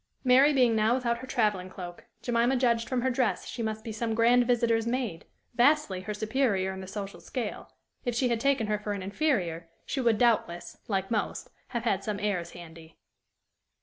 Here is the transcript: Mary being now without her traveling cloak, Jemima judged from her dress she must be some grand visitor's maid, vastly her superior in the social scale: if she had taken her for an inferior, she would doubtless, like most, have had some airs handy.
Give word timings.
Mary 0.23 0.51
being 0.51 0.75
now 0.75 0.95
without 0.95 1.19
her 1.19 1.27
traveling 1.27 1.69
cloak, 1.69 2.05
Jemima 2.23 2.55
judged 2.55 2.89
from 2.89 3.01
her 3.03 3.11
dress 3.11 3.45
she 3.45 3.61
must 3.61 3.83
be 3.83 3.91
some 3.91 4.15
grand 4.15 4.47
visitor's 4.47 4.87
maid, 4.87 5.25
vastly 5.53 6.01
her 6.01 6.13
superior 6.15 6.73
in 6.73 6.81
the 6.81 6.87
social 6.87 7.19
scale: 7.21 7.71
if 8.03 8.15
she 8.15 8.27
had 8.29 8.39
taken 8.39 8.65
her 8.65 8.79
for 8.79 8.93
an 8.93 9.03
inferior, 9.03 9.69
she 9.85 10.01
would 10.01 10.17
doubtless, 10.17 10.75
like 10.87 11.11
most, 11.11 11.51
have 11.67 11.83
had 11.83 12.03
some 12.03 12.19
airs 12.19 12.53
handy. 12.53 12.97